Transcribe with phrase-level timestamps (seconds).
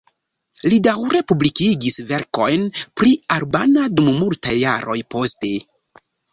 [0.71, 2.65] Li daŭre publikigis verkojn
[3.03, 5.57] pri albana dum multaj jaroj poste.